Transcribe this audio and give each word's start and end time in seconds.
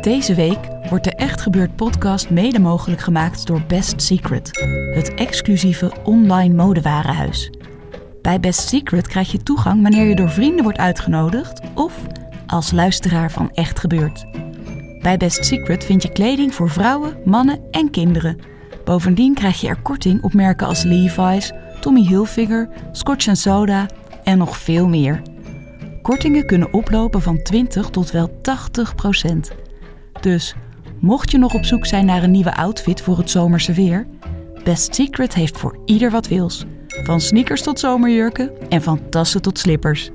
deze 0.00 0.34
week 0.34 0.58
wordt 0.88 1.04
de 1.04 1.14
Echt 1.14 1.40
Gebeurd 1.40 1.76
podcast 1.76 2.30
mede 2.30 2.58
mogelijk 2.60 3.00
gemaakt 3.00 3.46
door 3.46 3.62
Best 3.66 4.02
Secret, 4.02 4.50
het 4.94 5.14
exclusieve 5.14 5.92
online 6.04 6.54
modewarenhuis. 6.54 7.50
Bij 8.22 8.40
Best 8.40 8.68
Secret 8.68 9.08
krijg 9.08 9.32
je 9.32 9.42
toegang 9.42 9.82
wanneer 9.82 10.04
je 10.04 10.14
door 10.14 10.30
vrienden 10.30 10.62
wordt 10.62 10.78
uitgenodigd 10.78 11.60
of 11.74 12.02
als 12.46 12.72
luisteraar 12.72 13.30
van 13.30 13.50
Echt 13.50 13.78
Gebeurd. 13.78 14.26
Bij 15.02 15.16
Best 15.16 15.44
Secret 15.44 15.84
vind 15.84 16.02
je 16.02 16.12
kleding 16.12 16.54
voor 16.54 16.70
vrouwen, 16.70 17.16
mannen 17.24 17.60
en 17.70 17.90
kinderen. 17.90 18.38
Bovendien 18.84 19.34
krijg 19.34 19.60
je 19.60 19.68
er 19.68 19.82
korting 19.82 20.22
op 20.22 20.32
merken 20.32 20.66
als 20.66 20.82
Levi's, 20.82 21.52
Tommy 21.80 22.06
Hilfiger, 22.06 22.68
Scotch 22.92 23.36
Soda 23.36 23.86
en 24.24 24.38
nog 24.38 24.56
veel 24.56 24.88
meer. 24.88 25.22
Kortingen 26.02 26.46
kunnen 26.46 26.72
oplopen 26.72 27.22
van 27.22 27.42
20 27.42 27.90
tot 27.90 28.10
wel 28.10 28.40
80 28.40 28.94
procent. 28.94 29.50
Dus 30.20 30.54
mocht 30.98 31.30
je 31.30 31.38
nog 31.38 31.54
op 31.54 31.64
zoek 31.64 31.86
zijn 31.86 32.04
naar 32.04 32.22
een 32.22 32.30
nieuwe 32.30 32.56
outfit 32.56 33.00
voor 33.02 33.18
het 33.18 33.30
zomerse 33.30 33.72
weer, 33.72 34.06
Best 34.64 34.94
Secret 34.94 35.34
heeft 35.34 35.58
voor 35.58 35.78
ieder 35.84 36.10
wat 36.10 36.28
wils. 36.28 36.64
Van 36.88 37.20
sneakers 37.20 37.62
tot 37.62 37.78
zomerjurken 37.78 38.50
en 38.68 38.82
van 38.82 39.08
tassen 39.08 39.42
tot 39.42 39.58
slippers. 39.58 40.10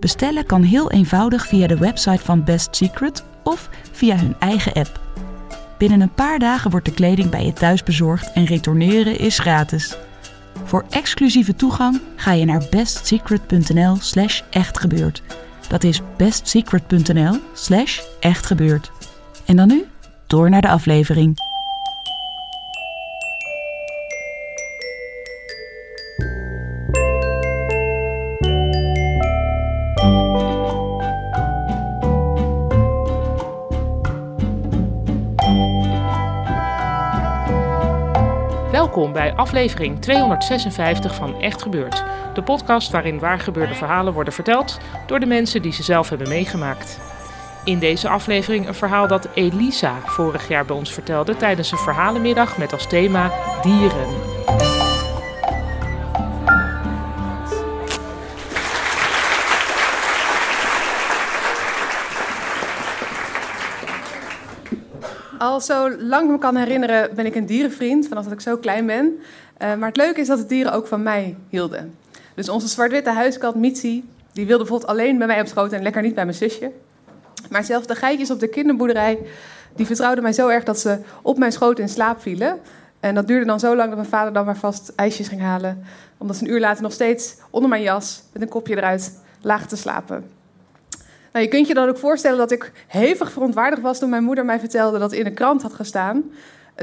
Bestellen 0.00 0.46
kan 0.46 0.62
heel 0.62 0.90
eenvoudig 0.90 1.46
via 1.46 1.66
de 1.66 1.78
website 1.78 2.24
van 2.24 2.44
Best 2.44 2.76
Secret 2.76 3.24
of 3.44 3.70
via 3.92 4.16
hun 4.16 4.36
eigen 4.38 4.72
app. 4.72 5.00
Binnen 5.78 6.00
een 6.00 6.14
paar 6.14 6.38
dagen 6.38 6.70
wordt 6.70 6.86
de 6.86 6.94
kleding 6.94 7.30
bij 7.30 7.44
je 7.44 7.52
thuis 7.52 7.82
bezorgd 7.82 8.32
en 8.32 8.44
retourneren 8.44 9.18
is 9.18 9.38
gratis. 9.38 9.96
Voor 10.64 10.84
exclusieve 10.90 11.54
toegang 11.54 12.00
ga 12.16 12.32
je 12.32 12.44
naar 12.44 12.66
bestsecret.nl 12.70 13.96
slash 14.00 14.42
echtgebeurd. 14.50 15.22
Dat 15.68 15.84
is 15.84 16.00
bestsecret.nl 16.16 17.38
slash 17.52 18.00
echtgebeurd. 18.20 18.90
En 19.46 19.56
dan 19.56 19.68
nu, 19.68 19.84
door 20.26 20.50
naar 20.50 20.60
de 20.60 20.68
aflevering. 20.68 21.34
Welkom 38.70 39.12
bij 39.12 39.32
aflevering 39.34 40.00
256 40.00 41.14
van 41.14 41.40
Echt 41.40 41.62
Gebeurd. 41.62 42.04
De 42.34 42.42
podcast 42.42 42.90
waarin 42.90 43.18
waargebeurde 43.18 43.74
verhalen 43.74 44.12
worden 44.12 44.32
verteld 44.32 44.78
door 45.06 45.20
de 45.20 45.26
mensen 45.26 45.62
die 45.62 45.72
ze 45.72 45.82
zelf 45.82 46.08
hebben 46.08 46.28
meegemaakt. 46.28 47.15
In 47.66 47.78
deze 47.78 48.08
aflevering 48.08 48.66
een 48.68 48.74
verhaal 48.74 49.06
dat 49.06 49.28
Elisa 49.34 50.00
vorig 50.04 50.48
jaar 50.48 50.64
bij 50.64 50.76
ons 50.76 50.92
vertelde 50.92 51.36
tijdens 51.36 51.72
een 51.72 51.78
verhalenmiddag 51.78 52.58
met 52.58 52.72
als 52.72 52.86
thema 52.86 53.32
dieren. 53.62 54.06
Al 65.38 65.60
zo 65.60 65.96
lang 65.98 66.24
ik 66.24 66.30
me 66.30 66.38
kan 66.38 66.56
herinneren 66.56 67.14
ben 67.14 67.26
ik 67.26 67.34
een 67.34 67.46
dierenvriend, 67.46 68.08
vanaf 68.08 68.24
dat 68.24 68.32
ik 68.32 68.40
zo 68.40 68.56
klein 68.56 68.86
ben. 68.86 69.06
Uh, 69.62 69.74
maar 69.74 69.88
het 69.88 69.96
leuke 69.96 70.20
is 70.20 70.26
dat 70.26 70.38
de 70.38 70.46
dieren 70.46 70.72
ook 70.72 70.86
van 70.86 71.02
mij 71.02 71.36
hielden. 71.48 71.94
Dus 72.34 72.48
onze 72.48 72.68
zwart-witte 72.68 73.10
huiskat 73.10 73.54
Mitzi, 73.54 74.04
die 74.32 74.46
wilde 74.46 74.62
bijvoorbeeld 74.62 74.90
alleen 74.90 75.18
bij 75.18 75.26
mij 75.26 75.40
op 75.40 75.46
schoot 75.46 75.72
en 75.72 75.82
lekker 75.82 76.02
niet 76.02 76.14
bij 76.14 76.24
mijn 76.24 76.36
zusje. 76.36 76.72
Maar 77.50 77.64
zelfs 77.64 77.86
de 77.86 77.94
geitjes 77.94 78.30
op 78.30 78.40
de 78.40 78.48
kinderboerderij, 78.48 79.18
die 79.74 79.86
vertrouwden 79.86 80.22
mij 80.22 80.32
zo 80.32 80.48
erg 80.48 80.64
dat 80.64 80.78
ze 80.78 80.98
op 81.22 81.38
mijn 81.38 81.52
schoot 81.52 81.78
in 81.78 81.88
slaap 81.88 82.20
vielen. 82.20 82.58
En 83.00 83.14
dat 83.14 83.26
duurde 83.26 83.46
dan 83.46 83.60
zo 83.60 83.76
lang 83.76 83.88
dat 83.88 83.96
mijn 83.96 84.10
vader 84.10 84.32
dan 84.32 84.44
maar 84.44 84.56
vast 84.56 84.92
ijsjes 84.96 85.28
ging 85.28 85.40
halen. 85.40 85.84
Omdat 86.18 86.36
ze 86.36 86.44
een 86.44 86.50
uur 86.50 86.60
later 86.60 86.82
nog 86.82 86.92
steeds 86.92 87.36
onder 87.50 87.70
mijn 87.70 87.82
jas 87.82 88.22
met 88.32 88.42
een 88.42 88.48
kopje 88.48 88.76
eruit 88.76 89.20
lagen 89.40 89.68
te 89.68 89.76
slapen. 89.76 90.30
Nou, 91.32 91.44
je 91.44 91.50
kunt 91.50 91.66
je 91.66 91.74
dan 91.74 91.88
ook 91.88 91.98
voorstellen 91.98 92.38
dat 92.38 92.50
ik 92.50 92.72
hevig 92.86 93.32
verontwaardigd 93.32 93.82
was 93.82 93.98
toen 93.98 94.10
mijn 94.10 94.24
moeder 94.24 94.44
mij 94.44 94.58
vertelde 94.58 94.98
dat 94.98 95.12
in 95.12 95.24
de 95.24 95.32
krant 95.32 95.62
had 95.62 95.72
gestaan 95.72 96.24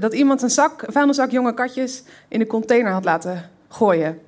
dat 0.02 0.14
iemand 0.14 0.42
een 0.42 0.50
zak, 0.50 0.82
een 0.82 0.94
vuilniszak 0.94 1.32
jonge 1.32 1.54
katjes 1.54 2.04
in 2.28 2.40
de 2.40 2.48
container 2.48 2.92
had 2.92 3.04
laten 3.04 3.50
gooien. 3.68 4.20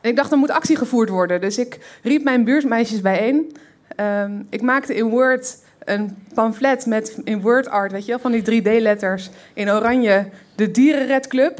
En 0.00 0.10
ik 0.10 0.16
dacht, 0.16 0.32
er 0.32 0.38
moet 0.38 0.50
actie 0.50 0.76
gevoerd 0.76 1.08
worden. 1.08 1.40
Dus 1.40 1.58
ik 1.58 1.98
riep 2.02 2.24
mijn 2.24 2.44
buurtmeisjes 2.44 3.00
bijeen. 3.00 3.56
Um, 3.96 4.46
ik 4.50 4.62
maakte 4.62 4.94
in 4.94 5.08
Word 5.08 5.58
een 5.84 6.16
pamflet 6.34 6.86
met 6.86 7.18
in 7.24 7.40
Word 7.40 7.68
art, 7.68 7.92
weet 7.92 8.04
je 8.04 8.10
wel, 8.10 8.20
van 8.20 8.32
die 8.32 8.62
3D-letters 8.62 9.30
in 9.54 9.70
oranje, 9.70 10.28
de 10.54 10.70
Dierenredclub. 10.70 11.58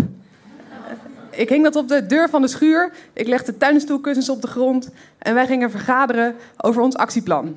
Ik 1.31 1.49
hing 1.49 1.65
dat 1.65 1.77
op 1.77 1.89
de 1.89 2.07
deur 2.07 2.29
van 2.29 2.43
de 2.43 2.49
schuur. 2.49 2.93
Ik 3.13 3.27
legde 3.27 3.57
tuinstoelkussens 3.57 4.29
op 4.29 4.43
de 4.43 4.47
grond. 4.47 4.91
En 5.19 5.35
wij 5.35 5.47
gingen 5.47 5.71
vergaderen 5.71 6.35
over 6.57 6.83
ons 6.83 6.97
actieplan. 6.97 7.57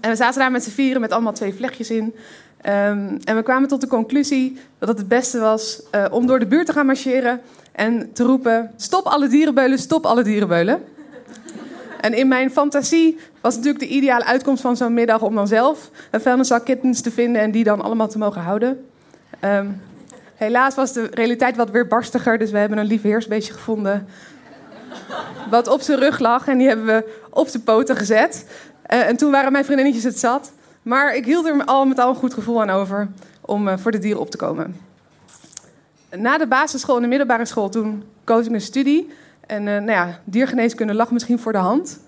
En 0.00 0.10
we 0.10 0.16
zaten 0.16 0.40
daar 0.40 0.50
met 0.50 0.64
z'n 0.64 0.70
vieren 0.70 1.00
met 1.00 1.12
allemaal 1.12 1.32
twee 1.32 1.54
vlechtjes 1.54 1.90
in. 1.90 2.04
Um, 2.04 3.18
en 3.24 3.36
we 3.36 3.42
kwamen 3.42 3.68
tot 3.68 3.80
de 3.80 3.86
conclusie 3.86 4.58
dat 4.78 4.88
het 4.88 4.98
het 4.98 5.08
beste 5.08 5.38
was 5.38 5.82
uh, 5.94 6.04
om 6.10 6.26
door 6.26 6.38
de 6.38 6.46
buurt 6.46 6.66
te 6.66 6.72
gaan 6.72 6.86
marcheren 6.86 7.40
en 7.72 8.12
te 8.12 8.22
roepen: 8.22 8.70
Stop 8.76 9.06
alle 9.06 9.28
dierenbeulen, 9.28 9.78
stop 9.78 10.06
alle 10.06 10.22
dierenbeulen. 10.22 10.82
En 12.02 12.14
in 12.14 12.28
mijn 12.28 12.50
fantasie 12.50 13.18
was 13.40 13.56
natuurlijk 13.56 13.84
de 13.84 13.90
ideale 13.90 14.24
uitkomst 14.24 14.62
van 14.62 14.76
zo'n 14.76 14.94
middag 14.94 15.22
om 15.22 15.34
dan 15.34 15.46
zelf 15.46 15.90
een 16.10 16.20
vuilniszak 16.20 16.64
kittens 16.64 17.00
te 17.00 17.10
vinden 17.10 17.42
en 17.42 17.50
die 17.50 17.64
dan 17.64 17.80
allemaal 17.80 18.08
te 18.08 18.18
mogen 18.18 18.42
houden. 18.42 18.86
Um, 19.44 19.80
helaas 20.34 20.74
was 20.74 20.92
de 20.92 21.08
realiteit 21.10 21.56
wat 21.56 21.70
weer 21.70 21.86
barstiger, 21.86 22.38
dus 22.38 22.50
we 22.50 22.58
hebben 22.58 22.78
een 22.78 22.86
lief 22.86 23.02
heersbeestje 23.02 23.52
gevonden. 23.52 24.06
Wat 25.50 25.68
op 25.68 25.80
zijn 25.80 25.98
rug 25.98 26.18
lag 26.18 26.48
en 26.48 26.58
die 26.58 26.68
hebben 26.68 26.86
we 26.86 27.20
op 27.30 27.48
zijn 27.48 27.62
poten 27.62 27.96
gezet. 27.96 28.46
Uh, 28.92 29.08
en 29.08 29.16
toen 29.16 29.30
waren 29.30 29.52
mijn 29.52 29.64
vriendinnetjes 29.64 30.04
het 30.04 30.18
zat. 30.18 30.52
Maar 30.82 31.14
ik 31.14 31.24
hield 31.24 31.46
er 31.46 31.64
al 31.64 31.84
met 31.84 31.98
al 31.98 32.08
een 32.08 32.14
goed 32.14 32.34
gevoel 32.34 32.60
aan 32.60 32.70
over 32.70 33.08
om 33.40 33.68
uh, 33.68 33.74
voor 33.76 33.90
de 33.90 33.98
dieren 33.98 34.20
op 34.20 34.30
te 34.30 34.36
komen. 34.36 34.76
Na 36.16 36.38
de 36.38 36.46
basisschool 36.46 36.96
en 36.96 37.02
de 37.02 37.08
middelbare 37.08 37.44
school 37.44 37.68
toen 37.68 38.02
koos 38.24 38.46
ik 38.46 38.52
een 38.52 38.60
studie. 38.60 39.10
En 39.46 39.66
uh, 39.66 39.72
nou 39.72 39.90
ja, 39.90 40.20
diergeneeskunde 40.24 40.94
lag 40.94 41.10
misschien 41.10 41.38
voor 41.38 41.52
de 41.52 41.58
hand. 41.58 42.00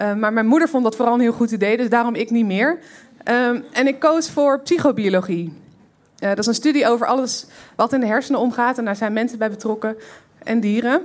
Uh, 0.00 0.14
maar 0.14 0.32
mijn 0.32 0.46
moeder 0.46 0.68
vond 0.68 0.84
dat 0.84 0.96
vooral 0.96 1.14
een 1.14 1.20
heel 1.20 1.32
goed 1.32 1.50
idee, 1.50 1.76
dus 1.76 1.88
daarom 1.88 2.14
ik 2.14 2.30
niet 2.30 2.46
meer. 2.46 2.78
Um, 3.24 3.64
en 3.72 3.86
ik 3.86 3.98
koos 3.98 4.30
voor 4.30 4.60
psychobiologie. 4.60 5.52
Uh, 6.22 6.28
dat 6.28 6.38
is 6.38 6.46
een 6.46 6.54
studie 6.54 6.88
over 6.88 7.06
alles 7.06 7.46
wat 7.76 7.92
in 7.92 8.00
de 8.00 8.06
hersenen 8.06 8.40
omgaat. 8.40 8.78
En 8.78 8.84
daar 8.84 8.96
zijn 8.96 9.12
mensen 9.12 9.38
bij 9.38 9.50
betrokken 9.50 9.96
en 10.42 10.60
dieren. 10.60 11.02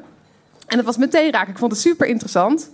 En 0.68 0.78
dat 0.78 0.86
was 0.86 0.98
meteen 0.98 1.32
raak. 1.32 1.48
Ik 1.48 1.58
vond 1.58 1.72
het 1.72 1.82
super 1.82 2.08
interessant. 2.08 2.70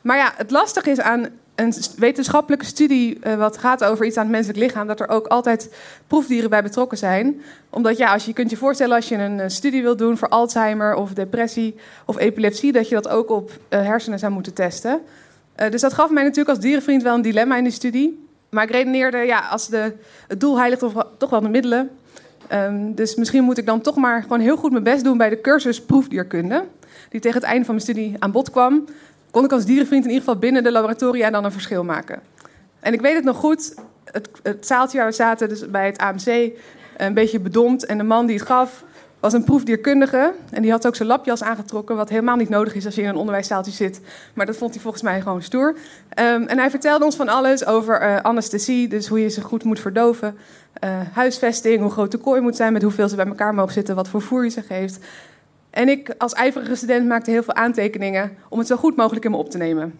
Maar 0.00 0.16
ja, 0.16 0.32
het 0.36 0.50
lastige 0.50 0.90
is 0.90 1.00
aan 1.00 1.28
een 1.56 1.74
wetenschappelijke 1.96 2.64
studie 2.64 3.18
uh, 3.24 3.34
wat 3.34 3.58
gaat 3.58 3.84
over 3.84 4.06
iets 4.06 4.16
aan 4.16 4.22
het 4.22 4.32
menselijk 4.32 4.58
lichaam, 4.58 4.86
dat 4.86 5.00
er 5.00 5.08
ook 5.08 5.26
altijd 5.26 5.74
proefdieren 6.06 6.50
bij 6.50 6.62
betrokken 6.62 6.98
zijn. 6.98 7.42
Omdat 7.70 7.96
ja, 7.96 8.12
als 8.12 8.24
je, 8.24 8.32
kunt 8.32 8.50
je 8.50 8.56
voorstellen 8.56 8.96
als 8.96 9.08
je 9.08 9.16
een 9.16 9.38
uh, 9.38 9.44
studie 9.46 9.82
wilt 9.82 9.98
doen 9.98 10.16
voor 10.16 10.28
Alzheimer 10.28 10.94
of 10.94 11.12
depressie 11.12 11.74
of 12.04 12.18
epilepsie, 12.18 12.72
dat 12.72 12.88
je 12.88 12.94
dat 12.94 13.08
ook 13.08 13.30
op 13.30 13.50
uh, 13.50 13.82
hersenen 13.82 14.18
zou 14.18 14.32
moeten 14.32 14.52
testen. 14.52 15.00
dus 15.70 15.80
dat 15.80 15.92
gaf 15.92 16.10
mij 16.10 16.22
natuurlijk 16.22 16.48
als 16.48 16.60
dierenvriend 16.60 17.02
wel 17.02 17.14
een 17.14 17.22
dilemma 17.22 17.56
in 17.56 17.64
die 17.64 17.72
studie. 17.72 18.26
Maar 18.50 18.64
ik 18.64 18.70
redeneerde, 18.70 19.18
ja, 19.18 19.38
als 19.38 19.68
de, 19.68 19.92
het 20.28 20.40
doel 20.40 20.58
heiligt 20.58 20.80
toch, 20.80 21.06
toch 21.18 21.30
wel 21.30 21.40
de 21.40 21.48
middelen. 21.48 21.90
Um, 22.52 22.94
dus 22.94 23.14
misschien 23.14 23.44
moet 23.44 23.58
ik 23.58 23.66
dan 23.66 23.80
toch 23.80 23.96
maar 23.96 24.22
gewoon 24.22 24.40
heel 24.40 24.56
goed 24.56 24.70
mijn 24.70 24.84
best 24.84 25.04
doen 25.04 25.18
bij 25.18 25.28
de 25.28 25.40
cursus 25.40 25.82
proefdierkunde. 25.82 26.64
Die 27.08 27.20
tegen 27.20 27.40
het 27.40 27.48
einde 27.48 27.64
van 27.64 27.74
mijn 27.74 27.86
studie 27.86 28.16
aan 28.18 28.30
bod 28.30 28.50
kwam 28.50 28.84
kon 29.36 29.44
ik 29.44 29.52
als 29.52 29.64
dierenvriend 29.64 30.04
in 30.04 30.10
ieder 30.10 30.24
geval 30.24 30.40
binnen 30.40 30.62
de 30.62 30.72
laboratoria 30.72 31.30
dan 31.30 31.44
een 31.44 31.52
verschil 31.52 31.84
maken. 31.84 32.20
En 32.80 32.92
ik 32.92 33.00
weet 33.00 33.14
het 33.14 33.24
nog 33.24 33.36
goed, 33.36 33.74
het, 34.42 34.66
zaaltje 34.66 34.98
waar 34.98 35.06
we 35.06 35.12
zaten, 35.12 35.48
dus 35.48 35.70
bij 35.70 35.86
het 35.86 35.98
AMC, 35.98 36.50
een 36.96 37.14
beetje 37.14 37.40
bedompt. 37.40 37.86
En 37.86 37.98
de 37.98 38.04
man 38.04 38.26
die 38.26 38.36
het 38.36 38.46
gaf, 38.46 38.84
was 39.20 39.32
een 39.32 39.44
proefdierkundige. 39.44 40.32
En 40.50 40.62
die 40.62 40.70
had 40.70 40.86
ook 40.86 40.96
zijn 40.96 41.08
lapjas 41.08 41.42
aangetrokken, 41.42 41.96
wat 41.96 42.08
helemaal 42.08 42.36
niet 42.36 42.48
nodig 42.48 42.74
is 42.74 42.84
als 42.84 42.94
je 42.94 43.02
in 43.02 43.08
een 43.08 43.16
onderwijszaaltje 43.16 43.72
zit. 43.72 44.00
Maar 44.34 44.46
dat 44.46 44.56
vond 44.56 44.72
hij 44.72 44.82
volgens 44.82 45.02
mij 45.02 45.20
gewoon 45.20 45.42
stoer. 45.42 45.76
Ehm, 46.08 46.42
en 46.42 46.58
hij 46.58 46.70
vertelde 46.70 47.04
ons 47.04 47.16
van 47.16 47.28
alles 47.28 47.66
over 47.66 48.02
uh, 48.02 48.20
anesthesie, 48.20 48.88
dus 48.88 49.06
hoe 49.06 49.20
je 49.20 49.28
ze 49.28 49.40
goed 49.40 49.64
moet 49.64 49.80
verdoven. 49.80 50.38
Uh, 50.84 50.90
huisvesting, 51.12 51.80
hoe 51.80 51.90
groot 51.90 52.10
de 52.10 52.18
kooi 52.18 52.40
moet 52.40 52.56
zijn, 52.56 52.72
met 52.72 52.82
hoeveel 52.82 53.08
ze 53.08 53.16
bij 53.16 53.26
elkaar 53.26 53.54
mogen 53.54 53.72
zitten, 53.72 53.94
wat 53.94 54.08
voor 54.08 54.22
voer 54.22 54.44
je 54.44 54.50
ze 54.50 54.62
geeft. 54.62 54.98
En 55.76 55.88
ik 55.88 56.14
als 56.18 56.32
ijverige 56.32 56.74
student 56.74 57.06
maakte 57.06 57.30
heel 57.30 57.42
veel 57.42 57.54
aantekeningen 57.54 58.36
om 58.48 58.58
het 58.58 58.66
zo 58.66 58.76
goed 58.76 58.96
mogelijk 58.96 59.24
in 59.24 59.30
me 59.30 59.36
op 59.36 59.50
te 59.50 59.58
nemen. 59.58 59.98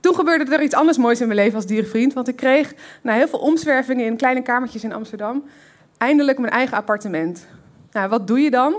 Toen 0.00 0.14
gebeurde 0.14 0.54
er 0.54 0.62
iets 0.62 0.74
anders 0.74 0.98
moois 0.98 1.20
in 1.20 1.26
mijn 1.26 1.38
leven 1.38 1.54
als 1.54 1.66
dierenvriend. 1.66 2.12
Want 2.12 2.28
ik 2.28 2.36
kreeg 2.36 2.74
na 3.02 3.12
heel 3.12 3.28
veel 3.28 3.38
omzwervingen 3.38 4.06
in 4.06 4.16
kleine 4.16 4.42
kamertjes 4.42 4.84
in 4.84 4.92
Amsterdam 4.92 5.44
eindelijk 5.96 6.38
mijn 6.38 6.52
eigen 6.52 6.76
appartement. 6.76 7.46
Nou, 7.92 8.08
wat 8.08 8.26
doe 8.26 8.40
je 8.40 8.50
dan? 8.50 8.74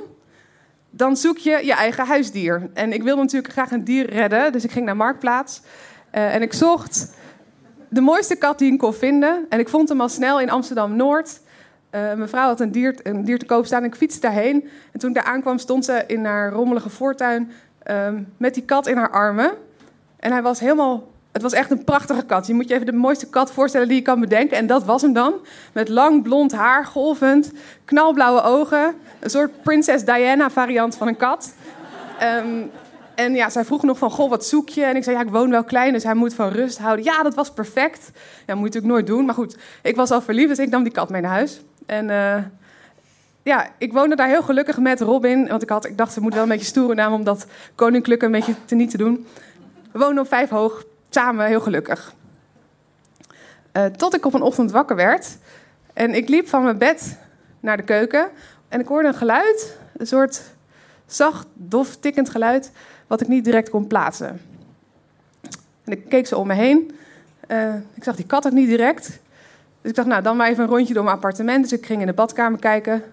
Dan 0.90 1.18
zoek 1.18 1.38
je 1.38 1.66
je 1.66 1.74
eigen 1.74 2.06
huisdier. 2.06 2.70
En 2.74 2.94
ik 2.94 3.04
wilde 3.04 3.22
natuurlijk 3.22 3.54
graag 3.54 3.72
een 3.72 3.84
dier 3.84 4.10
redden, 4.10 4.52
dus 4.52 4.64
ik 4.64 4.72
ging 4.72 4.86
naar 4.86 4.96
Marktplaats. 4.96 5.62
Uh, 6.16 6.36
en 6.36 6.42
ik 6.42 6.54
zocht 6.54 7.16
de 7.90 8.02
mooiste 8.02 8.36
kat 8.36 8.60
die 8.60 8.72
ik 8.74 8.80
kon 8.80 8.94
vinden. 8.94 9.46
En 9.50 9.60
ik 9.60 9.70
vond 9.70 9.90
hem 9.90 10.02
al 10.02 10.10
snel 10.10 10.40
in 10.40 10.50
Amsterdam-Noord. 10.50 11.40
Uh, 11.96 12.02
mijn 12.14 12.30
vrouw 12.30 12.48
had 12.48 12.60
een 12.60 12.72
dier, 12.72 12.96
een 13.04 13.24
dier 13.24 13.40
te 13.40 13.46
koop 13.46 13.66
staan 13.66 13.84
ik 13.84 13.96
fietste 13.96 14.22
daarheen. 14.22 14.70
En 14.92 15.00
toen 15.00 15.10
ik 15.10 15.16
daar 15.16 15.26
aankwam, 15.26 15.58
stond 15.58 15.86
ze 15.86 16.04
in 16.08 16.26
haar 16.26 16.52
rommelige 16.52 16.90
voortuin 16.90 17.52
um, 17.90 18.34
met 18.38 18.54
die 18.54 18.64
kat 18.64 18.88
in 18.88 18.98
haar 18.98 19.12
armen. 19.12 19.52
En 20.20 20.32
hij 20.32 20.42
was 20.42 20.60
helemaal 20.60 21.10
het 21.32 21.42
was 21.42 21.54
echt 21.54 21.72
een 21.72 21.84
prachtige 21.84 22.26
kat. 22.26 22.48
Je 22.48 22.54
moet 22.54 22.68
je 22.68 22.74
even 22.74 22.86
de 22.86 22.92
mooiste 22.92 23.30
kat 23.30 23.52
voorstellen 23.52 23.88
die 23.88 23.98
je 23.98 24.04
kan 24.04 24.20
bedenken. 24.20 24.58
En 24.58 24.68
dat 24.68 24.84
was 24.84 25.02
hem 25.02 25.14
dan. 25.14 25.34
Met 25.74 25.90
lang 25.90 26.24
blond 26.24 26.52
haar, 26.52 26.86
golvend, 26.86 27.52
knalblauwe 27.86 28.42
ogen. 28.42 28.96
Een 29.20 29.30
soort 29.30 29.62
Prinses 29.62 30.06
Diana 30.06 30.50
variant 30.50 30.96
van 30.96 31.08
een 31.08 31.18
kat. 31.18 31.54
Um, 32.24 32.72
en 33.16 33.34
ja, 33.34 33.50
zij 33.50 33.66
vroeg 33.66 33.84
nog 33.84 33.98
van, 33.98 34.12
goh, 34.12 34.30
wat 34.30 34.46
zoek 34.46 34.70
je? 34.70 34.84
En 34.84 34.96
ik 34.96 35.04
zei, 35.04 35.16
ja, 35.16 35.22
ik 35.22 35.30
woon 35.30 35.50
wel 35.50 35.64
klein, 35.64 35.94
dus 35.94 36.04
hij 36.04 36.14
moet 36.14 36.34
van 36.34 36.50
rust 36.50 36.78
houden. 36.78 37.06
Ja, 37.06 37.24
dat 37.24 37.36
was 37.36 37.52
perfect. 37.52 38.12
Ja, 38.46 38.56
moet 38.56 38.74
je 38.74 38.80
natuurlijk 38.80 38.94
nooit 38.94 39.08
doen. 39.08 39.26
Maar 39.26 39.36
goed, 39.36 39.58
ik 39.82 39.96
was 39.96 40.12
al 40.12 40.22
verliefd, 40.22 40.48
dus 40.48 40.60
ik 40.60 40.70
nam 40.70 40.84
die 40.84 40.92
kat 40.92 41.10
mee 41.10 41.22
naar 41.22 41.32
huis. 41.32 41.62
En 41.92 42.10
uh, 42.10 42.44
ja, 43.44 43.72
ik 43.78 43.94
woonde 43.94 44.16
daar 44.16 44.28
heel 44.28 44.44
gelukkig 44.44 44.78
met 44.78 45.02
Robin. 45.02 45.48
Want 45.48 45.62
ik, 45.62 45.70
had, 45.70 45.86
ik 45.86 45.98
dacht, 45.98 46.14
ze 46.14 46.22
moet 46.22 46.34
wel 46.34 46.44
een 46.44 46.50
beetje 46.50 46.66
stoere 46.66 46.94
naam 46.94 47.14
om 47.14 47.24
dat 47.24 47.46
koninklijke 47.76 48.26
een 48.26 48.32
beetje 48.32 48.56
te 48.66 48.76
niet 48.76 48.92
te 48.92 48.98
doen. 48.98 49.28
We 49.92 50.00
woonden 50.00 50.24
op 50.24 50.30
vijf 50.30 50.50
hoog 50.50 50.84
samen 51.10 51.46
heel 51.46 51.62
gelukkig. 51.62 52.14
Uh, 53.74 53.86
tot 53.86 54.16
ik 54.16 54.26
op 54.26 54.34
een 54.34 54.42
ochtend 54.42 54.72
wakker 54.72 54.96
werd. 54.96 55.38
En 55.94 56.14
ik 56.14 56.30
liep 56.30 56.48
van 56.48 56.64
mijn 56.64 56.78
bed 56.78 57.18
naar 57.60 57.78
de 57.78 57.84
keuken. 57.84 58.30
En 58.68 58.80
ik 58.80 58.88
hoorde 58.88 59.08
een 59.08 59.14
geluid. 59.14 59.78
Een 59.98 60.08
soort 60.08 60.42
zacht, 61.06 61.48
dof, 61.54 61.96
tikkend 61.96 62.30
geluid. 62.30 62.72
Wat 63.08 63.22
ik 63.22 63.28
niet 63.28 63.44
direct 63.44 63.70
kon 63.70 63.88
plaatsen. 63.88 64.42
En 65.84 65.92
ik 65.92 66.10
keek 66.10 66.28
zo 66.28 66.40
om 66.40 66.48
me 66.48 66.54
heen. 66.54 66.92
Uh, 67.48 67.76
ik 67.94 68.04
zag 68.04 68.16
die 68.16 68.26
kat 68.26 68.46
ook 68.46 68.52
niet 68.52 68.70
direct. 68.70 69.20
Dus 69.82 69.90
ik 69.90 69.96
dacht, 69.96 70.08
nou, 70.08 70.22
dan 70.22 70.38
maar 70.38 70.48
even 70.48 70.64
een 70.64 70.70
rondje 70.70 70.94
door 70.94 71.04
mijn 71.04 71.16
appartement. 71.16 71.70
Dus 71.70 71.80
ik 71.80 71.86
ging 71.86 72.02
in 72.02 72.08
de 72.08 72.14
badkamer 72.14 72.60
kijken. 72.60 73.04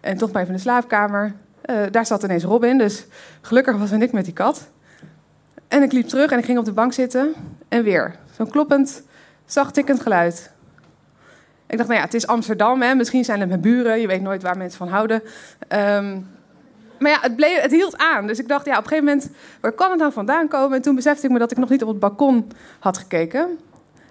En 0.00 0.16
toch 0.16 0.32
maar 0.32 0.42
even 0.42 0.54
in 0.54 0.60
de 0.60 0.64
slaapkamer. 0.64 1.34
Uh, 1.70 1.76
daar 1.90 2.06
zat 2.06 2.22
ineens 2.22 2.44
Robin. 2.44 2.78
Dus 2.78 3.06
gelukkig 3.40 3.76
was 3.76 3.90
er 3.90 3.98
niks 3.98 4.12
met 4.12 4.24
die 4.24 4.34
kat. 4.34 4.68
En 5.68 5.82
ik 5.82 5.92
liep 5.92 6.06
terug 6.06 6.30
en 6.30 6.38
ik 6.38 6.44
ging 6.44 6.58
op 6.58 6.64
de 6.64 6.72
bank 6.72 6.92
zitten. 6.92 7.34
En 7.68 7.82
weer. 7.82 8.14
Zo'n 8.36 8.50
kloppend, 8.50 9.02
zacht 9.44 9.74
tikkend 9.74 10.00
geluid. 10.00 10.50
Ik 11.66 11.76
dacht, 11.76 11.88
nou 11.88 12.00
ja, 12.00 12.06
het 12.06 12.14
is 12.14 12.26
Amsterdam, 12.26 12.82
hè? 12.82 12.94
misschien 12.94 13.24
zijn 13.24 13.40
het 13.40 13.48
mijn 13.48 13.60
buren. 13.60 14.00
Je 14.00 14.06
weet 14.06 14.22
nooit 14.22 14.42
waar 14.42 14.56
mensen 14.56 14.78
van 14.78 14.88
houden. 14.88 15.22
Um, 15.68 16.26
maar 16.98 17.10
ja, 17.10 17.18
het, 17.20 17.36
bleef, 17.36 17.60
het 17.60 17.70
hield 17.70 17.96
aan. 17.96 18.26
Dus 18.26 18.38
ik 18.38 18.48
dacht, 18.48 18.66
ja, 18.66 18.72
op 18.72 18.82
een 18.82 18.88
gegeven 18.88 19.04
moment, 19.04 19.30
waar 19.60 19.72
kan 19.72 19.90
het 19.90 19.98
nou 19.98 20.12
vandaan 20.12 20.48
komen? 20.48 20.76
En 20.76 20.82
toen 20.82 20.94
besefte 20.94 21.26
ik 21.26 21.32
me 21.32 21.38
dat 21.38 21.50
ik 21.50 21.56
nog 21.56 21.68
niet 21.68 21.82
op 21.82 21.88
het 21.88 21.98
balkon 21.98 22.48
had 22.78 22.98
gekeken. 22.98 23.58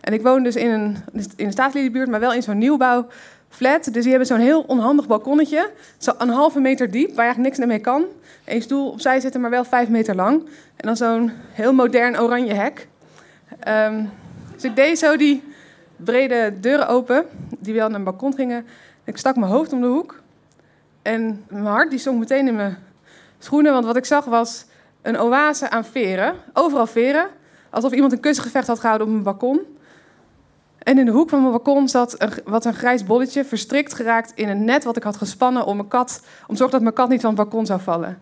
En 0.06 0.14
ik 0.14 0.22
woon 0.22 0.44
dus 0.44 0.56
in 0.56 0.70
een, 0.70 0.98
in 1.36 1.46
een 1.46 1.52
staatsliedenbuurt, 1.52 2.10
maar 2.10 2.20
wel 2.20 2.34
in 2.34 2.44
zo'n 2.44 2.58
nieuwbouw 2.58 3.08
flat. 3.50 3.84
Dus 3.84 4.02
die 4.02 4.10
hebben 4.10 4.28
zo'n 4.28 4.40
heel 4.40 4.62
onhandig 4.62 5.08
balkonnetje. 5.08 5.72
Zo 5.98 6.12
een 6.18 6.30
halve 6.30 6.60
meter 6.60 6.92
diep, 6.92 7.08
waar 7.08 7.26
je 7.26 7.32
eigenlijk 7.32 7.58
niks 7.58 7.68
mee 7.68 7.80
kan. 7.80 8.06
Eén 8.46 8.62
stoel 8.62 8.90
opzij 8.90 9.20
zitten, 9.20 9.42
maar 9.42 9.50
wel 9.50 9.64
vijf 9.64 9.90
meter 9.90 10.16
lang. 10.16 10.46
En 10.76 10.88
dan 10.88 10.98
zo'n 10.98 11.32
heel 11.52 11.74
modern 11.74 12.20
oranje 12.20 12.54
hek. 12.54 12.88
Um, 13.68 14.10
dus 14.54 14.64
ik 14.64 14.76
deed 14.76 15.00
zo 15.00 15.18
die 15.18 15.44
brede 15.96 16.54
deuren 16.60 16.88
open, 16.88 17.26
die 17.60 17.74
wel 17.74 17.88
naar 17.88 17.98
een 17.98 18.04
balkon 18.04 18.34
gingen. 18.34 18.66
Ik 19.04 19.18
stak 19.18 19.36
mijn 19.36 19.52
hoofd 19.52 19.74
om 19.74 19.82
de 19.82 19.88
hoek. 19.88 20.22
En 21.02 21.44
mijn 21.50 21.66
hart 21.66 21.90
die 21.90 22.00
stond 22.00 22.20
meteen 22.20 22.48
in 22.48 22.56
mijn 22.56 22.78
schoenen, 23.40 23.74
want 23.74 23.86
wat 23.86 23.96
ik 23.96 24.06
zag 24.06 24.26
was 24.26 24.66
een 25.02 25.20
oase 25.20 25.70
aan 25.70 25.86
veren. 25.86 26.36
Overal 26.54 26.88
veren. 26.88 27.28
Alsof 27.70 27.92
iemand 27.92 28.12
een 28.12 28.20
kussengevecht 28.20 28.68
had 28.68 28.80
gehouden 28.80 29.08
op 29.08 29.14
mijn 29.14 29.26
balkon. 29.26 29.62
En 30.86 30.98
in 30.98 31.06
de 31.06 31.12
hoek 31.12 31.30
van 31.30 31.40
mijn 31.40 31.52
balkon 31.52 31.90
zat 31.90 32.16
een, 32.18 32.30
wat 32.44 32.66
een 32.66 32.74
grijs 32.74 33.04
bolletje, 33.04 33.46
verstrikt 33.46 33.94
geraakt 33.94 34.32
in 34.36 34.50
een 34.50 34.66
net 34.66 34.84
wat 34.84 34.98
ik 34.98 35.04
had 35.04 35.18
gespannen 35.18 35.66
om, 35.66 35.76
mijn 35.76 35.88
kat, 35.88 36.22
om 36.24 36.48
te 36.48 36.56
zorgen 36.56 36.72
dat 36.72 36.82
mijn 36.82 36.94
kat 36.94 37.10
niet 37.10 37.22
van 37.22 37.30
het 37.30 37.40
balkon 37.40 37.66
zou 37.66 37.82
vallen. 37.82 38.18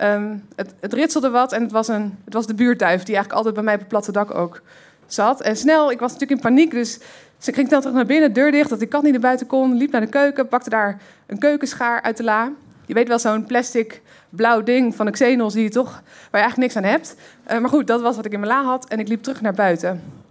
Um, 0.00 0.44
het, 0.56 0.74
het, 0.80 0.92
ritselde 0.92 1.30
wat 1.30 1.52
en 1.52 1.62
het 1.62 1.72
was, 1.72 1.88
een, 1.88 2.18
het 2.24 2.34
was 2.34 2.46
de 2.46 2.54
buurduif, 2.54 3.02
die 3.02 3.14
eigenlijk 3.14 3.34
altijd 3.34 3.54
bij 3.54 3.64
mij 3.64 3.74
op 3.74 3.80
het 3.80 3.88
platte 3.88 4.12
dak 4.12 4.34
ook 4.34 4.62
zat. 5.06 5.40
En 5.40 5.56
snel, 5.56 5.90
ik 5.90 5.98
was 5.98 6.12
natuurlijk 6.12 6.40
in 6.40 6.48
paniek, 6.48 6.70
dus, 6.70 6.98
ik 7.44 7.54
ging 7.54 7.66
snel 7.66 7.80
terug 7.80 7.96
naar 7.96 8.06
binnen, 8.06 8.32
deur 8.32 8.50
dicht, 8.50 8.70
dat 8.70 8.78
die 8.78 8.88
kat 8.88 9.02
niet 9.02 9.12
naar 9.12 9.20
buiten 9.20 9.46
kon. 9.46 9.76
Liep 9.76 9.90
naar 9.90 10.00
de 10.00 10.06
keuken, 10.06 10.48
pakte 10.48 10.70
daar 10.70 11.00
een 11.26 11.38
keukenschaar 11.38 12.02
uit 12.02 12.16
de 12.16 12.24
la. 12.24 12.50
Je 12.86 12.94
weet 12.94 13.08
wel, 13.08 13.18
zo'n 13.18 13.46
plastic 13.46 14.02
blauw 14.28 14.62
ding 14.62 14.94
van 14.94 15.06
de 15.06 15.12
Xenos 15.12 15.54
die 15.54 15.62
je 15.62 15.70
toch, 15.70 15.90
waar 16.30 16.40
je 16.40 16.46
eigenlijk 16.46 16.74
niks 16.74 16.76
aan 16.76 16.92
hebt. 16.92 17.16
Uh, 17.50 17.58
maar 17.58 17.70
goed, 17.70 17.86
dat 17.86 18.00
was 18.00 18.16
wat 18.16 18.24
ik 18.24 18.32
in 18.32 18.40
mijn 18.40 18.52
la 18.52 18.62
had 18.62 18.88
en 18.88 18.98
ik 18.98 19.08
liep 19.08 19.22
terug 19.22 19.40
naar 19.40 19.54
buiten. 19.54 20.21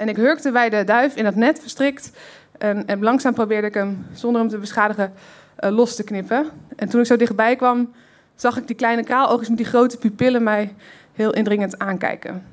En 0.00 0.08
ik 0.08 0.16
hurkte 0.16 0.50
bij 0.50 0.68
de 0.68 0.84
duif 0.84 1.16
in 1.16 1.24
dat 1.24 1.34
net 1.34 1.60
verstrikt. 1.60 2.10
En, 2.58 2.86
en 2.86 3.02
langzaam 3.02 3.34
probeerde 3.34 3.66
ik 3.66 3.74
hem, 3.74 4.06
zonder 4.12 4.40
hem 4.40 4.50
te 4.50 4.58
beschadigen, 4.58 5.12
uh, 5.60 5.70
los 5.70 5.94
te 5.94 6.04
knippen. 6.04 6.50
En 6.76 6.88
toen 6.88 7.00
ik 7.00 7.06
zo 7.06 7.16
dichtbij 7.16 7.56
kwam, 7.56 7.92
zag 8.34 8.56
ik 8.56 8.66
die 8.66 8.76
kleine 8.76 9.04
kraaloogjes 9.04 9.48
met 9.48 9.56
die 9.56 9.66
grote 9.66 9.98
pupillen 9.98 10.42
mij 10.42 10.74
heel 11.12 11.34
indringend 11.34 11.78
aankijken. 11.78 12.46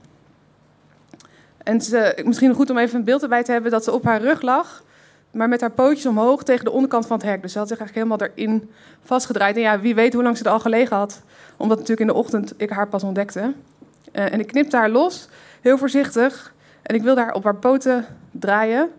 En 1.63 1.81
ze, 1.81 2.21
misschien 2.25 2.53
goed 2.53 2.69
om 2.69 2.77
even 2.77 2.97
een 2.97 3.03
beeld 3.03 3.23
erbij 3.23 3.43
te 3.43 3.51
hebben 3.51 3.71
dat 3.71 3.83
ze 3.83 3.91
op 3.91 4.03
haar 4.03 4.21
rug 4.21 4.41
lag, 4.41 4.83
maar 5.31 5.49
met 5.49 5.61
haar 5.61 5.71
pootjes 5.71 6.05
omhoog 6.05 6.43
tegen 6.43 6.65
de 6.65 6.71
onderkant 6.71 7.07
van 7.07 7.17
het 7.17 7.25
hek. 7.25 7.41
Dus 7.41 7.51
ze 7.51 7.57
had 7.57 7.67
zich 7.67 7.79
eigenlijk 7.79 8.07
helemaal 8.09 8.31
erin 8.35 8.69
vastgedraaid. 9.03 9.55
En 9.55 9.61
ja, 9.61 9.79
wie 9.79 9.95
weet 9.95 10.13
hoe 10.13 10.23
lang 10.23 10.37
ze 10.37 10.43
er 10.43 10.51
al 10.51 10.59
gelegen 10.59 10.97
had, 10.97 11.21
omdat 11.57 11.77
natuurlijk 11.77 12.09
in 12.09 12.15
de 12.15 12.19
ochtend 12.19 12.53
ik 12.57 12.69
haar 12.69 12.87
pas 12.87 13.03
ontdekte. 13.03 13.39
Uh, 13.39 14.33
en 14.33 14.39
ik 14.39 14.47
knipte 14.47 14.77
haar 14.77 14.89
los, 14.89 15.27
heel 15.61 15.77
voorzichtig. 15.77 16.55
En 16.87 16.95
ik 16.95 17.01
wilde 17.01 17.21
haar 17.21 17.33
op 17.33 17.43
haar 17.43 17.55
poten 17.55 18.05
draaien. 18.31 18.89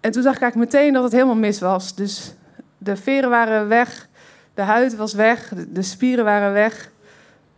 En 0.00 0.10
toen 0.10 0.22
zag 0.22 0.34
ik 0.34 0.40
eigenlijk 0.40 0.72
meteen 0.72 0.92
dat 0.92 1.02
het 1.02 1.12
helemaal 1.12 1.34
mis 1.34 1.60
was. 1.60 1.94
Dus 1.94 2.34
de 2.78 2.96
veren 2.96 3.30
waren 3.30 3.68
weg, 3.68 4.08
de 4.54 4.62
huid 4.62 4.96
was 4.96 5.14
weg, 5.14 5.52
de 5.68 5.82
spieren 5.82 6.24
waren 6.24 6.52
weg. 6.52 6.90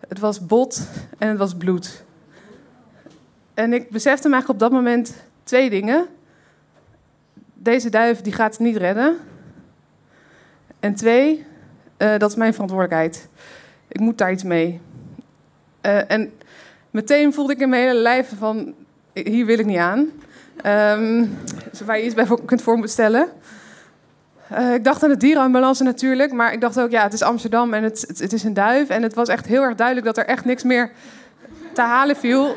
Het 0.09 0.19
was 0.19 0.47
bot 0.47 0.89
en 1.19 1.29
het 1.29 1.39
was 1.39 1.57
bloed. 1.57 2.05
En 3.55 3.73
ik 3.73 3.91
besefte 3.91 4.29
me 4.29 4.35
eigenlijk 4.35 4.63
op 4.63 4.71
dat 4.71 4.79
moment 4.79 5.15
twee 5.43 5.71
dingen. 5.71 6.07
Deze 7.55 7.91
duif 7.91 8.21
die 8.21 8.33
gaat 8.33 8.53
het 8.53 8.61
niet 8.61 8.77
redden. 8.77 9.17
En 10.81 10.95
twee, 10.95 11.47
uh, 11.99 12.19
dat 12.19 12.31
is 12.31 12.37
mijn 12.37 12.53
verantwoordelijkheid. 12.53 13.29
Ik 13.89 14.01
moet 14.01 14.19
daar 14.19 14.33
iets 14.33 14.43
mee. 14.43 14.81
Uh, 15.83 16.11
en 16.11 16.33
meteen 16.91 17.33
voelde 17.33 17.53
ik 17.53 17.61
in 17.61 17.69
mijn 17.69 17.83
hele 17.83 18.01
lijf 18.01 18.33
van, 18.39 18.75
hier 19.13 19.47
wil 19.47 19.59
ik 19.59 19.67
niet 19.67 19.79
aan. 19.79 19.99
Um, 20.67 21.39
waar 21.85 21.99
je 21.99 22.05
iets 22.05 22.15
bij 22.15 22.27
kunt 22.45 22.63
voor 22.63 22.75
moeten 22.75 22.93
stellen. 22.93 23.29
Uh, 24.53 24.75
ik 24.75 24.85
dacht 24.85 25.03
aan 25.03 25.09
de 25.09 25.17
dierenambulance 25.17 25.83
natuurlijk, 25.83 26.33
maar 26.33 26.53
ik 26.53 26.61
dacht 26.61 26.81
ook, 26.81 26.91
ja, 26.91 27.03
het 27.03 27.13
is 27.13 27.23
Amsterdam 27.23 27.75
en 27.75 27.83
het, 27.83 28.05
het, 28.19 28.33
is 28.33 28.43
een 28.43 28.55
duif. 28.55 28.89
En 28.89 29.03
het 29.03 29.15
was 29.15 29.29
echt 29.29 29.47
heel 29.47 29.63
erg 29.63 29.75
duidelijk 29.75 30.07
dat 30.07 30.19
er 30.19 30.27
echt 30.27 30.45
niks 30.45 30.63
meer 30.63 30.91
te 31.73 31.81
halen 31.81 32.17
viel. 32.17 32.55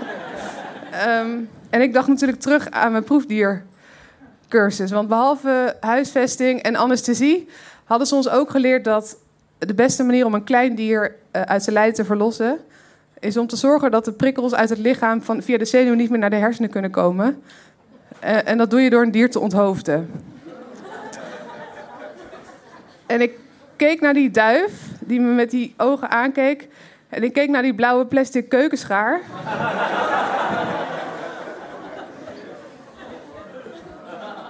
Um, 1.07 1.49
en 1.69 1.81
ik 1.81 1.93
dacht 1.93 2.07
natuurlijk 2.07 2.39
terug 2.39 2.71
aan 2.71 2.91
mijn 2.91 3.03
proefdiercursus. 3.03 4.91
Want 4.91 5.07
behalve 5.07 5.75
huisvesting 5.79 6.61
en 6.61 6.75
anesthesie 6.75 7.49
hadden 7.83 8.07
ze 8.07 8.15
ons 8.15 8.29
ook 8.29 8.49
geleerd 8.49 8.83
dat 8.83 9.17
de 9.57 9.73
beste 9.73 10.03
manier 10.03 10.25
om 10.25 10.33
een 10.33 10.43
klein 10.43 10.75
dier 10.75 11.15
uh, 11.31 11.41
uit 11.41 11.63
zijn 11.63 11.75
lijden 11.75 11.93
te 11.93 12.05
verlossen 12.05 12.59
is 13.19 13.37
om 13.37 13.47
te 13.47 13.55
zorgen 13.55 13.91
dat 13.91 14.05
de 14.05 14.11
prikkels 14.11 14.53
uit 14.53 14.69
het 14.69 14.77
lichaam 14.77 15.21
van, 15.21 15.41
via 15.41 15.57
de 15.57 15.65
zenuw 15.65 15.93
niet 15.93 16.09
meer 16.09 16.19
naar 16.19 16.29
de 16.29 16.35
hersenen 16.35 16.69
kunnen 16.69 16.91
komen. 16.91 17.43
Uh, 18.23 18.47
en 18.47 18.57
dat 18.57 18.69
doe 18.69 18.81
je 18.81 18.89
door 18.89 19.01
een 19.01 19.11
dier 19.11 19.31
te 19.31 19.39
onthoofden. 19.39 20.11
en 23.05 23.21
ik 23.21 23.31
keek 23.75 24.01
naar 24.01 24.13
die 24.13 24.31
duif, 24.31 24.71
die 24.99 25.19
me 25.19 25.33
met 25.33 25.51
die 25.51 25.73
ogen 25.77 26.09
aankeek. 26.09 26.67
En 27.09 27.23
ik 27.23 27.33
keek 27.33 27.49
naar 27.49 27.61
die 27.61 27.75
blauwe 27.75 28.05
plastic 28.05 28.49
keukenschaar. 28.49 29.21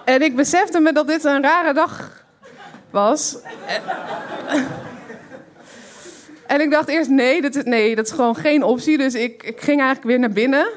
en 0.06 0.22
ik 0.22 0.36
besefte 0.36 0.80
me 0.80 0.94
dat 0.94 1.08
dit 1.08 1.24
een 1.24 1.42
rare 1.42 1.74
dag 1.74 2.24
was. 2.90 3.38
En 6.48 6.62
ik 6.62 6.72
dacht 6.72 6.88
eerst, 6.88 7.10
nee 7.10 7.42
dat, 7.42 7.56
is, 7.56 7.64
nee, 7.64 7.96
dat 7.96 8.06
is 8.06 8.12
gewoon 8.12 8.36
geen 8.36 8.64
optie. 8.64 8.98
Dus 8.98 9.14
ik, 9.14 9.44
ik 9.44 9.62
ging 9.62 9.80
eigenlijk 9.80 10.08
weer 10.08 10.20
naar 10.20 10.30
binnen. 10.30 10.68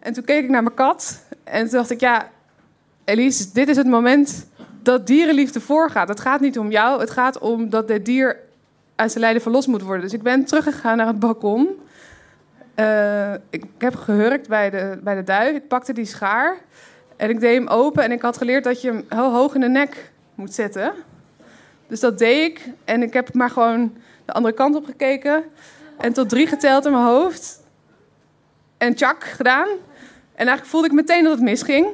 En 0.00 0.12
toen 0.12 0.24
keek 0.24 0.42
ik 0.44 0.50
naar 0.50 0.62
mijn 0.62 0.74
kat. 0.74 1.22
En 1.44 1.62
toen 1.62 1.78
dacht 1.78 1.90
ik, 1.90 2.00
ja, 2.00 2.30
Elise, 3.04 3.52
dit 3.52 3.68
is 3.68 3.76
het 3.76 3.86
moment 3.86 4.46
dat 4.82 5.06
dierenliefde 5.06 5.60
voorgaat. 5.60 6.08
Het 6.08 6.20
gaat 6.20 6.40
niet 6.40 6.58
om 6.58 6.70
jou, 6.70 7.00
het 7.00 7.10
gaat 7.10 7.38
om 7.38 7.70
dat 7.70 7.88
dit 7.88 8.04
dier 8.04 8.36
uit 8.96 9.10
zijn 9.10 9.24
lijden 9.24 9.42
verlost 9.42 9.68
moet 9.68 9.82
worden. 9.82 10.02
Dus 10.02 10.12
ik 10.12 10.22
ben 10.22 10.44
teruggegaan 10.44 10.96
naar 10.96 11.06
het 11.06 11.18
balkon. 11.18 11.68
Uh, 12.76 13.32
ik 13.50 13.64
heb 13.78 13.94
gehurkt 13.94 14.48
bij 14.48 14.70
de, 14.70 14.98
bij 15.02 15.14
de 15.14 15.24
duif. 15.24 15.56
Ik 15.56 15.68
pakte 15.68 15.92
die 15.92 16.04
schaar 16.04 16.56
en 17.16 17.30
ik 17.30 17.40
deed 17.40 17.54
hem 17.54 17.68
open. 17.68 18.02
En 18.02 18.12
ik 18.12 18.22
had 18.22 18.36
geleerd 18.36 18.64
dat 18.64 18.80
je 18.80 18.88
hem 18.88 19.04
heel 19.08 19.32
hoog 19.32 19.54
in 19.54 19.60
de 19.60 19.68
nek 19.68 20.10
moet 20.34 20.54
zetten. 20.54 20.92
Dus 21.86 22.00
dat 22.00 22.18
deed 22.18 22.50
ik. 22.50 22.68
En 22.84 23.02
ik 23.02 23.12
heb 23.12 23.34
maar 23.34 23.50
gewoon 23.50 23.96
de 24.26 24.32
andere 24.32 24.54
kant 24.54 24.76
op 24.76 24.84
gekeken. 24.84 25.44
En 25.98 26.12
tot 26.12 26.28
drie 26.28 26.46
geteld 26.46 26.84
in 26.84 26.92
mijn 26.92 27.04
hoofd. 27.04 27.62
En 28.78 28.94
tjak 28.94 29.24
gedaan. 29.24 29.68
En 30.34 30.46
eigenlijk 30.46 30.66
voelde 30.66 30.86
ik 30.86 30.92
meteen 30.92 31.22
dat 31.22 31.32
het 31.32 31.42
misging. 31.42 31.86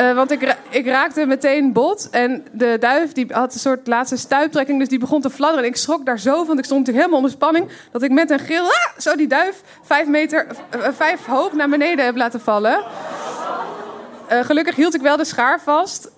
Uh, 0.00 0.14
want 0.14 0.30
ik, 0.30 0.56
ik, 0.70 0.86
raakte 0.86 1.26
meteen 1.26 1.72
bot. 1.72 2.10
En 2.10 2.44
de 2.52 2.76
duif 2.80 3.12
die 3.12 3.26
had 3.28 3.54
een 3.54 3.60
soort 3.60 3.86
laatste 3.86 4.16
stuiptrekking. 4.16 4.78
Dus 4.78 4.88
die 4.88 4.98
begon 4.98 5.20
te 5.20 5.30
fladderen. 5.30 5.64
En 5.64 5.70
ik 5.70 5.76
schrok 5.76 6.06
daar 6.06 6.18
zo 6.18 6.44
van. 6.44 6.58
Ik 6.58 6.64
stond 6.64 6.78
natuurlijk 6.80 7.06
helemaal 7.06 7.16
onder 7.16 7.30
spanning. 7.30 7.68
Dat 7.90 8.02
ik 8.02 8.10
met 8.10 8.30
een 8.30 8.38
gil 8.38 8.64
ah, 8.64 8.98
zo 8.98 9.16
die 9.16 9.26
duif 9.26 9.62
vijf 9.82 10.06
meter, 10.06 10.46
uh, 10.76 10.88
vijf 10.92 11.24
hoog 11.24 11.52
naar 11.52 11.68
beneden 11.68 12.04
heb 12.04 12.16
laten 12.16 12.40
vallen. 12.40 12.84
Gelukkig 14.28 14.76
hield 14.76 14.94
ik 14.94 15.00
wel 15.00 15.16
de 15.16 15.24
schaar 15.24 15.60
vast. 15.60 16.10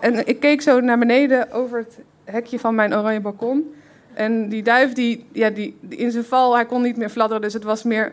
En 0.00 0.26
ik 0.26 0.40
keek 0.40 0.62
zo 0.62 0.80
naar 0.80 0.98
beneden 0.98 1.52
over 1.52 1.78
het 1.78 1.98
hekje 2.24 2.58
van 2.58 2.74
mijn 2.74 2.94
oranje 2.94 3.20
balkon. 3.20 3.74
En 4.14 4.48
die 4.48 4.62
duif, 4.62 4.92
die, 4.92 5.26
ja, 5.32 5.50
die, 5.50 5.78
in 5.88 6.10
zijn 6.10 6.24
val, 6.24 6.54
hij 6.54 6.66
kon 6.66 6.82
niet 6.82 6.96
meer 6.96 7.08
fladderen. 7.08 7.42
Dus 7.42 7.52
het 7.52 7.64
was 7.64 7.82
meer 7.82 8.12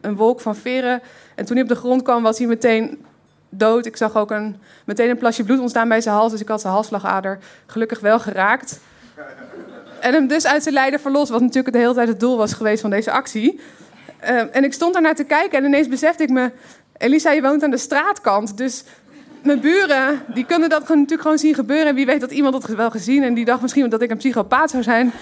een, 0.00 0.16
wolk 0.16 0.40
van 0.40 0.56
veren. 0.56 1.02
En 1.34 1.44
toen 1.44 1.54
hij 1.54 1.64
op 1.64 1.70
de 1.70 1.76
grond 1.76 2.02
kwam, 2.02 2.22
was 2.22 2.38
hij 2.38 2.46
meteen 2.46 3.04
dood. 3.48 3.86
Ik 3.86 3.96
zag 3.96 4.16
ook 4.16 4.30
een, 4.30 4.56
meteen 4.84 5.10
een 5.10 5.18
plasje 5.18 5.44
bloed 5.44 5.58
ontstaan 5.58 5.88
bij 5.88 6.00
zijn 6.00 6.14
hals. 6.14 6.30
Dus 6.30 6.40
ik 6.40 6.48
had 6.48 6.60
zijn 6.60 6.72
halsslagader 6.72 7.38
gelukkig 7.66 8.00
wel 8.00 8.20
geraakt. 8.20 8.80
En 10.00 10.12
hem 10.12 10.26
dus 10.26 10.46
uit 10.46 10.62
zijn 10.62 10.74
lijden 10.74 11.00
verlost. 11.00 11.30
Wat 11.30 11.40
natuurlijk 11.40 11.74
de 11.74 11.80
hele 11.80 11.94
tijd 11.94 12.08
het 12.08 12.20
doel 12.20 12.36
was 12.36 12.52
geweest 12.52 12.80
van 12.80 12.90
deze 12.90 13.10
actie. 13.10 13.60
Uh, 14.22 14.56
en 14.56 14.64
ik 14.64 14.72
stond 14.72 15.00
naar 15.00 15.14
te 15.14 15.24
kijken 15.24 15.58
en 15.58 15.64
ineens 15.64 15.88
besefte 15.88 16.22
ik 16.22 16.30
me... 16.30 16.50
Elisa, 16.96 17.30
je 17.30 17.42
woont 17.42 17.62
aan 17.62 17.70
de 17.70 17.76
straatkant. 17.76 18.56
Dus 18.56 18.84
mijn 19.44 19.60
buren, 19.60 20.22
die 20.34 20.44
kunnen 20.44 20.68
dat 20.68 20.88
natuurlijk 20.88 21.22
gewoon 21.22 21.38
zien 21.38 21.54
gebeuren. 21.54 21.86
En 21.86 21.94
wie 21.94 22.06
weet 22.06 22.20
dat 22.20 22.30
iemand 22.30 22.52
dat 22.54 22.76
wel 22.76 22.90
gezien. 22.90 23.22
En 23.22 23.34
die 23.34 23.44
dacht 23.44 23.62
misschien 23.62 23.88
dat 23.90 24.02
ik 24.02 24.10
een 24.10 24.16
psychopaat 24.16 24.70
zou 24.70 24.82
zijn. 24.82 25.12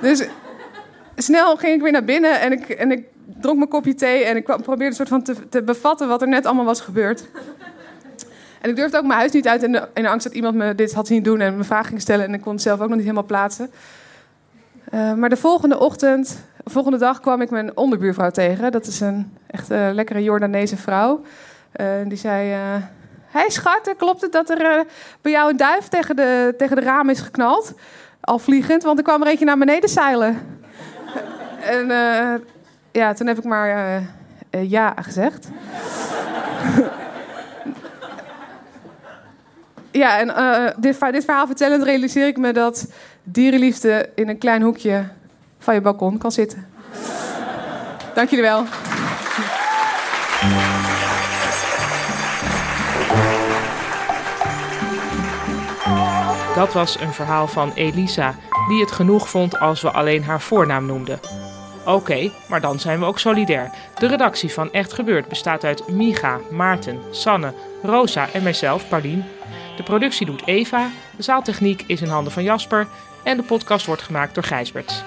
Dus 0.00 0.26
snel 1.16 1.56
ging 1.56 1.74
ik 1.74 1.82
weer 1.82 1.92
naar 1.92 2.04
binnen 2.04 2.40
en 2.40 2.52
ik, 2.52 2.68
en 2.68 2.90
ik 2.90 3.04
dronk 3.40 3.56
mijn 3.56 3.68
kopje 3.70 3.94
thee 3.94 4.24
en 4.24 4.36
ik 4.36 4.44
probeerde 4.44 4.84
een 4.84 4.94
soort 4.94 5.08
van 5.08 5.22
te, 5.22 5.48
te 5.48 5.62
bevatten 5.62 6.08
wat 6.08 6.22
er 6.22 6.28
net 6.28 6.46
allemaal 6.46 6.64
was 6.64 6.80
gebeurd. 6.80 7.24
En 8.60 8.70
ik 8.70 8.76
durfde 8.76 8.96
ook 8.98 9.06
mijn 9.06 9.18
huis 9.18 9.32
niet 9.32 9.48
uit 9.48 9.62
in 9.62 9.72
de, 9.72 9.88
in 9.94 10.06
angst 10.06 10.26
dat 10.26 10.34
iemand 10.34 10.54
me 10.54 10.74
dit 10.74 10.92
had 10.92 11.06
zien 11.06 11.22
doen 11.22 11.40
en 11.40 11.56
me 11.56 11.64
vragen 11.64 11.86
ging 11.86 12.00
stellen. 12.00 12.26
En 12.26 12.34
ik 12.34 12.40
kon 12.40 12.52
het 12.52 12.62
zelf 12.62 12.80
ook 12.80 12.86
nog 12.86 12.96
niet 12.96 13.04
helemaal 13.04 13.24
plaatsen. 13.24 13.70
Uh, 14.94 15.14
maar 15.14 15.28
de 15.28 15.36
volgende 15.36 15.78
ochtend, 15.78 16.44
de 16.64 16.70
volgende 16.70 16.98
dag 16.98 17.20
kwam 17.20 17.40
ik 17.40 17.50
mijn 17.50 17.76
onderbuurvrouw 17.76 18.30
tegen. 18.30 18.72
Dat 18.72 18.86
is 18.86 19.00
een 19.00 19.32
echt 19.46 19.68
lekkere 19.68 20.22
Jordaanese 20.22 20.76
vrouw. 20.76 21.22
Uh, 21.80 21.86
die 22.06 22.18
zei: 22.18 22.54
Hé 23.36 23.42
hey 23.42 23.50
schat, 23.50 23.94
klopt 23.96 24.20
het 24.20 24.32
dat 24.32 24.50
er 24.50 24.86
bij 25.20 25.32
jou 25.32 25.50
een 25.50 25.56
duif 25.56 25.88
tegen 25.88 26.16
de, 26.16 26.54
tegen 26.58 26.76
de 26.76 26.82
raam 26.82 27.10
is 27.10 27.20
geknald? 27.20 27.72
Al 28.20 28.38
vliegend, 28.38 28.82
want 28.82 28.98
er 28.98 29.04
kwam 29.04 29.22
er 29.22 29.28
eentje 29.28 29.44
naar 29.44 29.58
beneden 29.58 29.88
zeilen. 29.88 30.58
en 31.76 31.86
ja, 32.92 33.12
toen 33.12 33.26
heb 33.26 33.38
ik 33.38 33.44
maar 33.44 34.02
uh, 34.50 34.70
ja 34.70 34.94
gezegd. 35.00 35.48
ja, 40.02 40.18
en 40.18 40.26
dit, 40.76 41.00
dit, 41.12 41.24
verhaal 41.24 41.46
vertellend 41.46 41.82
realiseer 41.82 42.26
ik 42.26 42.36
me 42.36 42.52
dat 42.52 42.92
dierenliefde 43.22 44.10
in 44.14 44.28
een 44.28 44.38
klein 44.38 44.62
hoekje 44.62 45.04
van 45.58 45.74
je 45.74 45.80
balkon 45.80 46.18
kan 46.18 46.32
zitten. 46.32 46.66
Dank 48.14 48.28
jullie 48.28 48.44
wel. 48.44 48.64
Dat 56.56 56.72
was 56.72 57.00
een 57.00 57.12
verhaal 57.12 57.46
van 57.46 57.72
Elisa, 57.74 58.34
die 58.68 58.80
het 58.80 58.92
genoeg 58.92 59.28
vond 59.28 59.58
als 59.60 59.82
we 59.82 59.90
alleen 59.90 60.24
haar 60.24 60.40
voornaam 60.40 60.86
noemden. 60.86 61.20
Oké, 61.84 62.30
maar 62.48 62.60
dan 62.60 62.80
zijn 62.80 62.98
we 62.98 63.04
ook 63.04 63.18
solidair. 63.18 63.70
De 63.98 64.06
redactie 64.06 64.52
van 64.52 64.72
Echt 64.72 64.92
Gebeurd 64.92 65.28
bestaat 65.28 65.64
uit 65.64 65.88
Miga, 65.88 66.40
Maarten, 66.50 67.00
Sanne, 67.10 67.54
Rosa 67.82 68.28
en 68.32 68.42
mijzelf, 68.42 68.88
Paulien. 68.88 69.24
De 69.76 69.82
productie 69.82 70.26
doet 70.26 70.46
Eva, 70.46 70.90
de 71.16 71.22
zaaltechniek 71.22 71.84
is 71.86 72.00
in 72.00 72.08
handen 72.08 72.32
van 72.32 72.42
Jasper 72.42 72.86
en 73.24 73.36
de 73.36 73.42
podcast 73.42 73.86
wordt 73.86 74.02
gemaakt 74.02 74.34
door 74.34 74.44
Gijsbert. 74.44 75.04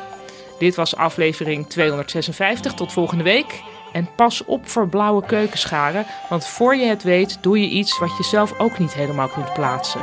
Dit 0.59 0.75
was 0.75 0.95
aflevering 0.95 1.67
256. 1.67 2.73
Tot 2.73 2.93
volgende 2.93 3.23
week. 3.23 3.61
En 3.91 4.09
pas 4.15 4.45
op 4.45 4.69
voor 4.69 4.87
blauwe 4.87 5.25
keukenscharen, 5.25 6.05
want 6.29 6.47
voor 6.47 6.75
je 6.75 6.85
het 6.85 7.03
weet 7.03 7.37
doe 7.41 7.61
je 7.61 7.69
iets 7.69 7.99
wat 7.99 8.17
je 8.17 8.23
zelf 8.23 8.59
ook 8.59 8.79
niet 8.79 8.93
helemaal 8.93 9.27
kunt 9.27 9.53
plaatsen. 9.53 10.01